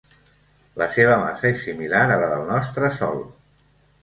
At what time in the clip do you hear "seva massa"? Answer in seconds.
0.95-1.49